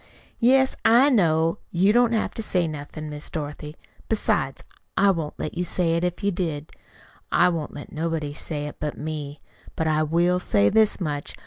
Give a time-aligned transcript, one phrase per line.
[0.39, 1.59] "Yes, I know.
[1.69, 3.75] You don't have to say nothin', Miss Dorothy.
[4.09, 4.63] Besides,
[4.97, 6.71] I wouldn't let you say it if you did.
[7.31, 9.41] I won't let nobody say it but me.
[9.75, 11.35] But I will say this much.